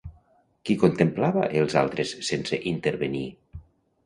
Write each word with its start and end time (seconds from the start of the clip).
Qui 0.69 0.75
contemplava 0.83 1.43
els 1.59 1.77
altres 1.83 2.15
sense 2.31 2.61
intervenir? 2.73 3.23